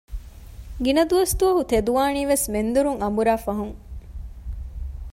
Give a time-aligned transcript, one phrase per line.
[0.83, 3.77] ގިނަ ދުވަސްދުވަހު ތެދުވާނީވެސް މެންދުރުން އަނބުރާ ފަހުން